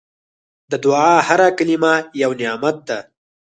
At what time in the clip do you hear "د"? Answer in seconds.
0.71-0.73